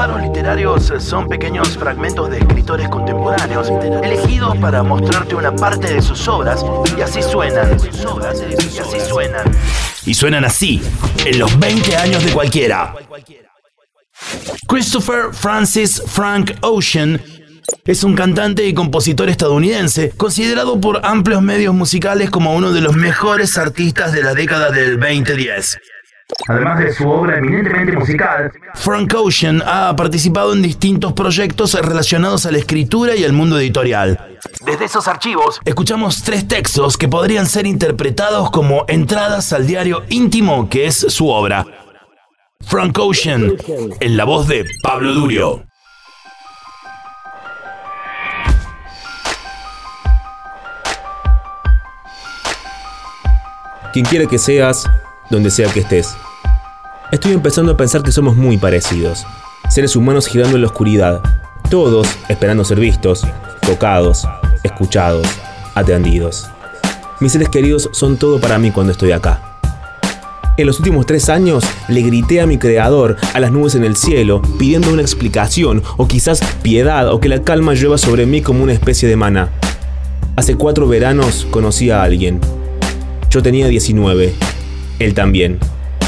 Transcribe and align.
paros 0.00 0.22
literarios 0.22 0.90
son 0.98 1.28
pequeños 1.28 1.76
fragmentos 1.76 2.30
de 2.30 2.38
escritores 2.38 2.88
contemporáneos 2.88 3.68
elegidos 4.02 4.56
para 4.56 4.82
mostrarte 4.82 5.34
una 5.34 5.54
parte 5.54 5.92
de 5.92 6.00
sus 6.00 6.26
obras 6.26 6.64
y 6.96 7.02
así 7.02 7.22
suenan. 7.22 7.76
Y 7.78 8.78
así 8.78 8.98
suenan. 8.98 9.44
Y 10.06 10.14
suenan 10.14 10.46
así, 10.46 10.80
en 11.26 11.38
los 11.38 11.58
20 11.58 11.96
años 11.98 12.24
de 12.24 12.32
cualquiera. 12.32 12.94
Christopher 14.66 15.34
Francis 15.34 16.02
Frank 16.06 16.52
Ocean 16.62 17.20
es 17.84 18.02
un 18.02 18.14
cantante 18.14 18.66
y 18.66 18.72
compositor 18.72 19.28
estadounidense, 19.28 20.12
considerado 20.16 20.80
por 20.80 21.04
amplios 21.04 21.42
medios 21.42 21.74
musicales 21.74 22.30
como 22.30 22.54
uno 22.54 22.72
de 22.72 22.80
los 22.80 22.96
mejores 22.96 23.58
artistas 23.58 24.14
de 24.14 24.22
la 24.22 24.32
década 24.32 24.70
del 24.70 24.98
2010. 24.98 25.76
Además 26.48 26.78
de 26.78 26.92
su 26.92 27.08
obra 27.08 27.38
eminentemente 27.38 27.92
musical, 27.92 28.52
Frank 28.74 29.14
Ocean 29.14 29.62
ha 29.64 29.94
participado 29.96 30.52
en 30.52 30.62
distintos 30.62 31.12
proyectos 31.12 31.74
relacionados 31.74 32.46
a 32.46 32.50
la 32.50 32.58
escritura 32.58 33.14
y 33.16 33.24
al 33.24 33.32
mundo 33.32 33.58
editorial. 33.58 34.38
Desde 34.64 34.84
esos 34.84 35.06
archivos, 35.08 35.60
escuchamos 35.64 36.22
tres 36.22 36.48
textos 36.48 36.96
que 36.96 37.08
podrían 37.08 37.46
ser 37.46 37.66
interpretados 37.66 38.50
como 38.50 38.84
entradas 38.88 39.52
al 39.52 39.66
diario 39.66 40.02
íntimo 40.08 40.68
que 40.68 40.86
es 40.86 40.96
su 40.96 41.28
obra. 41.28 41.66
Frank 42.66 42.98
Ocean, 42.98 43.56
en 44.00 44.16
la 44.16 44.24
voz 44.24 44.46
de 44.48 44.66
Pablo 44.82 45.12
Durio. 45.12 45.64
Quien 53.92 54.04
quiera 54.04 54.26
que 54.26 54.38
seas, 54.38 54.88
donde 55.30 55.50
sea 55.50 55.72
que 55.72 55.80
estés. 55.80 56.14
Estoy 57.12 57.32
empezando 57.32 57.72
a 57.72 57.76
pensar 57.76 58.02
que 58.02 58.12
somos 58.12 58.36
muy 58.36 58.56
parecidos. 58.56 59.26
Seres 59.68 59.96
humanos 59.96 60.26
girando 60.26 60.56
en 60.56 60.62
la 60.62 60.68
oscuridad. 60.68 61.20
Todos 61.70 62.08
esperando 62.28 62.64
ser 62.64 62.80
vistos, 62.80 63.26
tocados, 63.62 64.26
escuchados, 64.62 65.26
atendidos. 65.74 66.48
Mis 67.20 67.32
seres 67.32 67.48
queridos 67.48 67.88
son 67.92 68.16
todo 68.16 68.40
para 68.40 68.58
mí 68.58 68.70
cuando 68.70 68.92
estoy 68.92 69.12
acá. 69.12 69.50
En 70.56 70.66
los 70.66 70.78
últimos 70.78 71.06
tres 71.06 71.28
años 71.28 71.64
le 71.88 72.02
grité 72.02 72.40
a 72.40 72.46
mi 72.46 72.58
creador, 72.58 73.16
a 73.32 73.40
las 73.40 73.50
nubes 73.50 73.74
en 73.76 73.84
el 73.84 73.96
cielo, 73.96 74.42
pidiendo 74.58 74.92
una 74.92 75.00
explicación, 75.00 75.82
o 75.96 76.06
quizás 76.06 76.40
piedad, 76.62 77.10
o 77.12 77.18
que 77.18 77.28
la 77.28 77.42
calma 77.42 77.72
llueva 77.72 77.96
sobre 77.96 78.26
mí 78.26 78.42
como 78.42 78.62
una 78.62 78.72
especie 78.72 79.08
de 79.08 79.16
mana. 79.16 79.50
Hace 80.36 80.56
cuatro 80.56 80.86
veranos 80.86 81.46
conocí 81.50 81.90
a 81.90 82.02
alguien. 82.02 82.40
Yo 83.30 83.42
tenía 83.42 83.68
19, 83.68 84.34
él 85.00 85.14
también. 85.14 85.58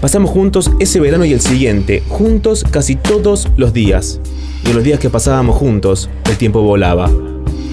Pasamos 0.00 0.30
juntos 0.30 0.70
ese 0.78 1.00
verano 1.00 1.24
y 1.24 1.32
el 1.32 1.40
siguiente, 1.40 2.02
juntos 2.08 2.64
casi 2.70 2.94
todos 2.94 3.48
los 3.56 3.72
días. 3.72 4.20
Y 4.64 4.68
en 4.68 4.76
los 4.76 4.84
días 4.84 5.00
que 5.00 5.10
pasábamos 5.10 5.56
juntos, 5.56 6.10
el 6.30 6.36
tiempo 6.36 6.62
volaba. 6.62 7.10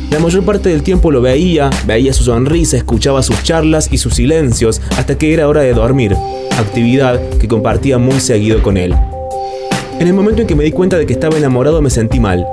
La 0.09 0.20
mayor 0.20 0.44
parte 0.44 0.70
del 0.70 0.81
tiempo 0.81 1.12
lo 1.12 1.22
veía, 1.22 1.70
veía 1.86 2.14
su 2.14 2.23
sonrisa, 2.23 2.78
escuchaba 2.78 3.22
sus 3.23 3.44
charlas 3.44 3.90
y 3.92 3.98
sus 3.98 4.16
silencios 4.16 4.81
hasta 4.98 5.18
que 5.18 5.34
era 5.34 5.48
hora 5.48 5.62
de 5.62 5.73
dormir, 5.73 6.16
actividad 6.58 7.20
que 7.38 7.48
compartía 7.48 7.98
muy 7.98 8.20
seguido 8.20 8.62
con 8.64 8.78
él. 8.78 8.94
En 10.00 10.08
el 10.08 10.14
momento 10.14 10.42
en 10.42 10.48
que 10.48 10.56
me 10.56 10.64
di 10.64 10.72
cuenta 10.72 10.98
de 10.98 11.06
que 11.06 11.14
estaba 11.14 11.38
enamorado 11.38 11.81
me 11.81 11.90
sentí 11.90 12.20
mal. 12.20 12.46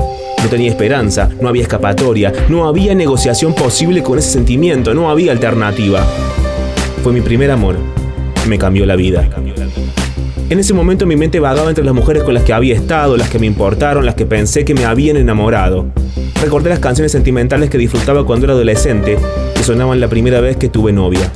No 0.43 0.49
tenía 0.49 0.69
esperanza, 0.69 1.29
no 1.41 1.49
había 1.49 1.63
escapatoria, 1.63 2.33
no 2.49 2.69
había 2.69 2.95
negociación 2.95 3.55
posible 3.55 4.03
con 4.03 4.19
ese 4.19 4.31
sentimiento, 4.31 4.95
no 4.95 5.11
había 5.11 5.33
alternativa. 5.33 6.07
Fue 7.03 7.13
mi 7.13 7.21
primer 7.21 7.51
amor. 7.51 7.98
Me 8.49 8.57
cambió 8.57 8.87
la 8.87 8.97
vida. 8.97 9.29
En 10.49 10.59
ese 10.59 10.73
momento 10.73 11.05
mi 11.05 11.17
mente 11.17 11.39
vagaba 11.39 11.69
entre 11.69 11.85
las 11.85 11.93
mujeres 11.93 12.23
con 12.23 12.33
las 12.33 12.45
que 12.45 12.55
había 12.55 12.75
estado, 12.75 13.19
las 13.19 13.29
que 13.29 13.39
me 13.39 13.45
importaron, 13.45 14.07
las 14.07 14.15
que 14.15 14.25
pensé 14.25 14.65
que 14.65 14.73
me 14.73 14.87
habían 14.87 15.19
enamorado. 15.19 15.85
Recordé 16.41 16.71
las 16.71 16.79
canciones 16.79 17.13
sentimentales 17.13 17.69
que 17.69 17.77
disfrutaba 17.77 18.25
cuando 18.25 18.47
era 18.47 18.55
adolescente, 18.55 19.19
que 19.55 19.63
sonaban 19.63 20.01
la 20.01 20.09
primera 20.09 20.41
vez 20.41 20.57
que 20.57 20.71
tuve 20.71 20.95
novia. 20.95 21.31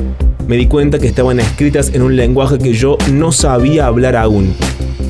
Me 0.47 0.57
di 0.57 0.69
cuenta 0.69 0.99
que 0.99 1.07
estaban 1.07 1.39
escritas 1.39 1.91
en 1.93 2.01
un 2.01 2.17
lenguaje 2.17 2.57
que 2.57 2.73
yo 2.73 2.97
no 3.13 3.31
sabía 3.31 3.89
hablar 3.89 4.17
aún. 4.17 4.55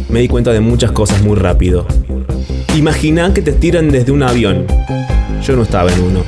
Me 0.08 0.18
di 0.18 0.26
cuenta 0.26 0.52
de 0.52 0.58
muchas 0.58 0.90
cosas 0.90 1.22
muy 1.22 1.36
rápido. 1.36 1.86
Imagina 2.74 3.34
que 3.34 3.42
te 3.42 3.52
tiran 3.52 3.90
desde 3.90 4.12
un 4.12 4.22
avión. 4.22 4.66
Yo 5.42 5.54
no 5.56 5.62
estaba 5.62 5.92
en 5.92 6.00
uno. 6.00 6.24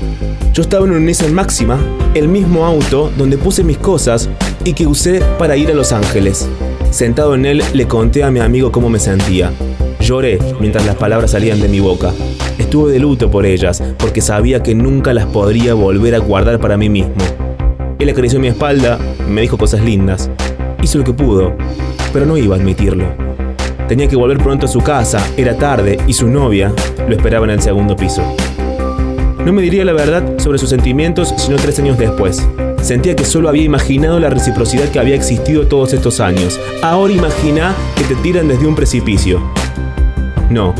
Yo 0.52 0.60
estaba 0.60 0.84
en 0.84 0.92
un 0.92 1.06
Nissan 1.06 1.32
Máxima, 1.32 1.78
el 2.12 2.28
mismo 2.28 2.66
auto 2.66 3.10
donde 3.16 3.38
puse 3.38 3.64
mis 3.64 3.78
cosas 3.78 4.28
y 4.62 4.74
que 4.74 4.86
usé 4.86 5.22
para 5.38 5.56
ir 5.56 5.70
a 5.70 5.74
Los 5.74 5.92
Ángeles. 5.92 6.46
Sentado 6.90 7.34
en 7.34 7.46
él 7.46 7.62
le 7.72 7.88
conté 7.88 8.24
a 8.24 8.30
mi 8.30 8.40
amigo 8.40 8.70
cómo 8.70 8.90
me 8.90 8.98
sentía. 8.98 9.52
Lloré 10.00 10.38
mientras 10.60 10.84
las 10.84 10.96
palabras 10.96 11.30
salían 11.30 11.62
de 11.62 11.68
mi 11.68 11.80
boca. 11.80 12.12
Estuve 12.58 12.92
de 12.92 12.98
luto 12.98 13.30
por 13.30 13.46
ellas, 13.46 13.82
porque 13.98 14.20
sabía 14.20 14.62
que 14.62 14.74
nunca 14.74 15.14
las 15.14 15.24
podría 15.24 15.72
volver 15.72 16.14
a 16.14 16.18
guardar 16.18 16.60
para 16.60 16.76
mí 16.76 16.90
mismo. 16.90 17.14
Él 17.98 18.10
acarició 18.10 18.38
mi 18.38 18.48
espalda, 18.48 18.98
me 19.30 19.40
dijo 19.40 19.56
cosas 19.56 19.80
lindas. 19.80 20.30
Hizo 20.82 20.98
lo 20.98 21.04
que 21.04 21.14
pudo, 21.14 21.56
pero 22.12 22.26
no 22.26 22.36
iba 22.36 22.54
a 22.54 22.58
admitirlo. 22.58 23.23
Tenía 23.88 24.08
que 24.08 24.16
volver 24.16 24.38
pronto 24.38 24.66
a 24.66 24.68
su 24.68 24.80
casa, 24.80 25.26
era 25.36 25.56
tarde 25.58 25.98
y 26.06 26.14
su 26.14 26.26
novia 26.28 26.72
lo 27.06 27.14
esperaba 27.14 27.44
en 27.44 27.50
el 27.50 27.60
segundo 27.60 27.94
piso. 27.94 28.22
No 29.44 29.52
me 29.52 29.60
diría 29.60 29.84
la 29.84 29.92
verdad 29.92 30.38
sobre 30.38 30.58
sus 30.58 30.70
sentimientos 30.70 31.34
sino 31.36 31.56
tres 31.56 31.78
años 31.78 31.98
después. 31.98 32.48
Sentía 32.80 33.14
que 33.14 33.24
solo 33.24 33.50
había 33.50 33.64
imaginado 33.64 34.18
la 34.18 34.30
reciprocidad 34.30 34.88
que 34.88 34.98
había 34.98 35.14
existido 35.14 35.66
todos 35.66 35.92
estos 35.92 36.20
años. 36.20 36.58
Ahora 36.82 37.12
imagina 37.12 37.74
que 37.96 38.04
te 38.04 38.14
tiran 38.16 38.48
desde 38.48 38.66
un 38.66 38.74
precipicio. 38.74 39.40
No, 40.48 40.74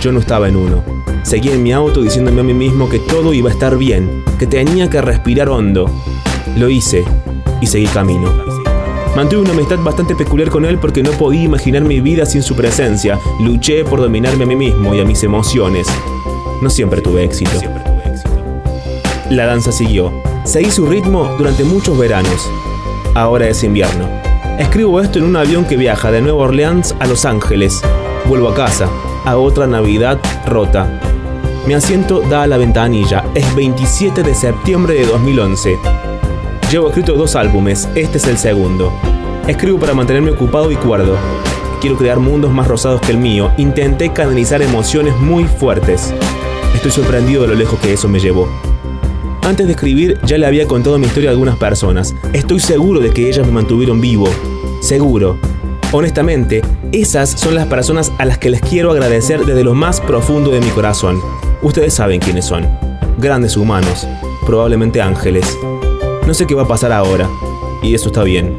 yo 0.00 0.12
no 0.12 0.20
estaba 0.20 0.48
en 0.48 0.56
uno. 0.56 0.84
Seguía 1.24 1.54
en 1.54 1.62
mi 1.62 1.72
auto 1.72 2.02
diciéndome 2.02 2.42
a 2.42 2.44
mí 2.44 2.54
mismo 2.54 2.88
que 2.88 3.00
todo 3.00 3.32
iba 3.32 3.50
a 3.50 3.52
estar 3.52 3.76
bien, 3.76 4.22
que 4.38 4.46
tenía 4.46 4.88
que 4.88 5.00
respirar 5.00 5.48
hondo. 5.48 5.90
Lo 6.56 6.68
hice 6.68 7.04
y 7.60 7.66
seguí 7.66 7.86
camino. 7.86 8.63
Mantuve 9.16 9.42
una 9.42 9.52
amistad 9.52 9.78
bastante 9.78 10.16
peculiar 10.16 10.50
con 10.50 10.64
él 10.64 10.78
porque 10.78 11.02
no 11.02 11.12
podía 11.12 11.44
imaginar 11.44 11.82
mi 11.82 12.00
vida 12.00 12.26
sin 12.26 12.42
su 12.42 12.56
presencia. 12.56 13.20
Luché 13.38 13.84
por 13.84 14.00
dominarme 14.00 14.42
a 14.42 14.46
mí 14.46 14.56
mismo 14.56 14.92
y 14.92 15.00
a 15.00 15.04
mis 15.04 15.22
emociones. 15.22 15.86
No 16.60 16.68
siempre 16.68 17.00
tuve 17.00 17.22
éxito. 17.22 17.52
La 19.30 19.46
danza 19.46 19.70
siguió. 19.70 20.12
Seguí 20.44 20.70
su 20.70 20.86
ritmo 20.86 21.32
durante 21.38 21.62
muchos 21.62 21.96
veranos. 21.96 22.50
Ahora 23.14 23.48
es 23.48 23.62
invierno. 23.62 24.08
Escribo 24.58 25.00
esto 25.00 25.20
en 25.20 25.26
un 25.26 25.36
avión 25.36 25.64
que 25.64 25.76
viaja 25.76 26.10
de 26.10 26.20
Nueva 26.20 26.44
Orleans 26.44 26.96
a 26.98 27.06
Los 27.06 27.24
Ángeles. 27.24 27.82
Vuelvo 28.26 28.48
a 28.48 28.54
casa, 28.54 28.88
a 29.24 29.36
otra 29.36 29.68
Navidad 29.68 30.18
rota. 30.44 31.00
Mi 31.66 31.74
asiento 31.74 32.20
da 32.20 32.42
a 32.42 32.46
la 32.48 32.56
ventanilla. 32.56 33.24
Es 33.36 33.54
27 33.54 34.24
de 34.24 34.34
septiembre 34.34 34.94
de 34.94 35.06
2011. 35.06 36.03
Llevo 36.74 36.88
escrito 36.88 37.14
dos 37.14 37.36
álbumes, 37.36 37.88
este 37.94 38.18
es 38.18 38.26
el 38.26 38.36
segundo. 38.36 38.92
Escribo 39.46 39.78
para 39.78 39.94
mantenerme 39.94 40.32
ocupado 40.32 40.72
y 40.72 40.74
cuerdo. 40.74 41.16
Quiero 41.80 41.96
crear 41.96 42.18
mundos 42.18 42.50
más 42.50 42.66
rosados 42.66 43.00
que 43.00 43.12
el 43.12 43.18
mío. 43.18 43.52
Intenté 43.58 44.12
canalizar 44.12 44.60
emociones 44.60 45.16
muy 45.18 45.44
fuertes. 45.44 46.12
Estoy 46.74 46.90
sorprendido 46.90 47.42
de 47.42 47.46
lo 47.46 47.54
lejos 47.54 47.78
que 47.78 47.92
eso 47.92 48.08
me 48.08 48.18
llevó. 48.18 48.48
Antes 49.44 49.66
de 49.66 49.74
escribir 49.74 50.18
ya 50.24 50.36
le 50.36 50.46
había 50.46 50.66
contado 50.66 50.98
mi 50.98 51.06
historia 51.06 51.30
a 51.30 51.32
algunas 51.34 51.56
personas. 51.58 52.12
Estoy 52.32 52.58
seguro 52.58 52.98
de 52.98 53.10
que 53.10 53.28
ellas 53.28 53.46
me 53.46 53.52
mantuvieron 53.52 54.00
vivo. 54.00 54.26
Seguro. 54.82 55.38
Honestamente, 55.92 56.60
esas 56.90 57.30
son 57.30 57.54
las 57.54 57.68
personas 57.68 58.10
a 58.18 58.24
las 58.24 58.38
que 58.38 58.50
les 58.50 58.60
quiero 58.60 58.90
agradecer 58.90 59.46
desde 59.46 59.62
lo 59.62 59.74
más 59.74 60.00
profundo 60.00 60.50
de 60.50 60.58
mi 60.58 60.70
corazón. 60.70 61.20
Ustedes 61.62 61.94
saben 61.94 62.18
quiénes 62.18 62.46
son. 62.46 62.66
Grandes 63.18 63.56
humanos. 63.56 64.08
Probablemente 64.44 65.00
ángeles. 65.00 65.56
No 66.26 66.32
sé 66.32 66.46
qué 66.46 66.54
va 66.54 66.62
a 66.62 66.68
pasar 66.68 66.90
ahora. 66.90 67.28
Y 67.82 67.94
eso 67.94 68.06
está 68.06 68.22
bien. 68.22 68.56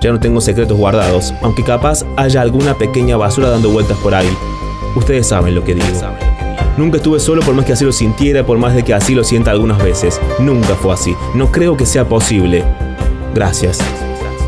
Ya 0.00 0.10
no 0.10 0.20
tengo 0.20 0.40
secretos 0.40 0.76
guardados, 0.76 1.34
aunque 1.42 1.62
capaz 1.62 2.04
haya 2.16 2.40
alguna 2.40 2.74
pequeña 2.78 3.16
basura 3.16 3.50
dando 3.50 3.70
vueltas 3.70 3.98
por 3.98 4.14
ahí. 4.14 4.34
Ustedes 4.96 5.26
saben 5.28 5.54
lo 5.54 5.64
que 5.64 5.74
digo. 5.74 5.86
Nunca 6.78 6.96
estuve 6.96 7.20
solo 7.20 7.42
por 7.42 7.54
más 7.54 7.66
que 7.66 7.74
así 7.74 7.84
lo 7.84 7.92
sintiera, 7.92 8.44
por 8.44 8.58
más 8.58 8.74
de 8.74 8.82
que 8.82 8.94
así 8.94 9.14
lo 9.14 9.22
sienta 9.22 9.50
algunas 9.50 9.82
veces. 9.82 10.20
Nunca 10.38 10.74
fue 10.74 10.94
así. 10.94 11.14
No 11.34 11.52
creo 11.52 11.76
que 11.76 11.84
sea 11.84 12.08
posible. 12.08 12.64
Gracias. 13.34 13.80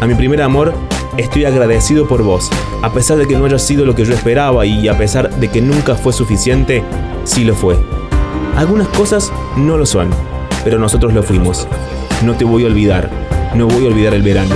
A 0.00 0.06
mi 0.06 0.14
primer 0.14 0.40
amor, 0.40 0.72
estoy 1.19 1.44
agradecido 1.44 2.08
por 2.08 2.22
vos. 2.22 2.50
A 2.82 2.92
pesar 2.92 3.19
de 3.19 3.26
que 3.26 3.36
no 3.36 3.44
haya 3.44 3.58
sido 3.58 3.84
lo 3.84 3.94
que 3.94 4.04
yo 4.04 4.14
esperaba 4.14 4.64
y 4.64 4.88
a 4.88 4.96
pesar 4.96 5.30
de 5.30 5.48
que 5.48 5.60
nunca 5.60 5.94
fue 5.94 6.12
suficiente, 6.12 6.82
sí 7.25 7.44
lo 7.44 7.54
fue. 7.54 7.76
Algunas 8.56 8.88
cosas 8.88 9.30
no 9.56 9.76
lo 9.76 9.84
son, 9.84 10.08
pero 10.64 10.78
nosotros 10.78 11.12
lo 11.12 11.22
fuimos. 11.22 11.69
No 12.22 12.34
te 12.34 12.44
voy 12.44 12.64
a 12.64 12.66
olvidar. 12.66 13.10
No 13.54 13.66
voy 13.66 13.84
a 13.84 13.88
olvidar 13.88 14.14
el 14.14 14.22
verano. 14.22 14.54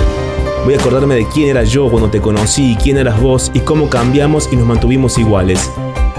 Voy 0.63 0.73
a 0.73 0.77
acordarme 0.77 1.15
de 1.15 1.27
quién 1.27 1.49
era 1.49 1.63
yo 1.63 1.89
cuando 1.89 2.09
te 2.09 2.21
conocí, 2.21 2.77
quién 2.81 2.97
eras 2.97 3.19
vos 3.21 3.51
y 3.53 3.59
cómo 3.59 3.89
cambiamos 3.89 4.49
y 4.51 4.55
nos 4.55 4.67
mantuvimos 4.67 5.17
iguales. 5.17 5.71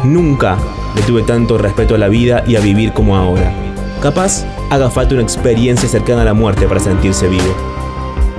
Nunca 0.05 0.57
le 0.95 1.03
tuve 1.03 1.23
tanto 1.23 1.59
respeto 1.59 1.95
a 1.95 1.99
la 1.99 2.09
vida 2.09 2.45
y 2.47 2.57
a 2.57 2.61
vivir 2.61 2.93
como 2.93 3.17
ahora. 3.17 3.53
Capaz 4.01 4.45
haga 4.71 4.91
falta 4.91 5.15
una 5.15 5.23
experiencia 5.23 5.89
cercana 5.89 6.23
a 6.23 6.25
la 6.25 6.35
muerte 6.35 6.67
para 6.67 6.81
sentirse 6.81 7.29
vivo. 7.29 7.55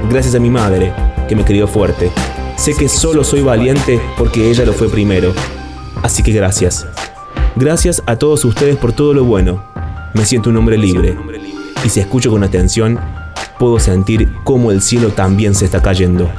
Gracias 0.10 0.36
a 0.36 0.40
mi 0.40 0.50
madre, 0.50 0.94
que 1.28 1.36
me 1.36 1.46
crió 1.46 1.68
fuerte. 1.68 2.12
Sé 2.58 2.76
que 2.76 2.90
solo 2.90 3.24
soy 3.24 3.42
valiente 3.42 4.02
porque 4.18 4.50
ella 4.50 4.66
lo 4.66 4.74
fue 4.74 4.90
primero. 4.90 5.34
Así 6.02 6.22
que 6.22 6.32
gracias. 6.32 6.86
Gracias 7.56 8.04
a 8.06 8.18
todos 8.18 8.44
ustedes 8.46 8.76
por 8.76 8.94
todo 8.94 9.14
lo 9.14 9.24
bueno. 9.24 9.64
Me 10.14 10.26
siento 10.26 10.50
un 10.50 10.58
hombre 10.58 10.78
libre. 10.78 11.18
Y 11.84 11.90
si 11.90 12.00
escucho 12.00 12.32
con 12.32 12.44
atención, 12.44 13.00
puedo 13.60 13.80
sentir 13.80 14.30
cómo 14.44 14.72
el 14.72 14.82
cielo 14.82 15.10
también 15.10 15.54
se 15.54 15.66
está 15.66 15.82
cayendo. 15.82 16.30